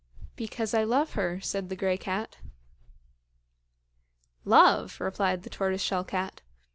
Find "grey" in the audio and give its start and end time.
1.75-1.95